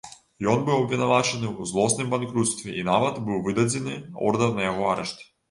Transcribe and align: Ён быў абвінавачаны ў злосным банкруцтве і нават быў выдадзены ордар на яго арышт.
Ён 0.51 0.59
быў 0.69 0.77
абвінавачаны 0.85 1.45
ў 1.59 1.67
злосным 1.73 2.07
банкруцтве 2.15 2.75
і 2.81 2.87
нават 2.89 3.21
быў 3.29 3.45
выдадзены 3.51 4.01
ордар 4.31 4.57
на 4.59 4.67
яго 4.71 4.91
арышт. 4.97 5.25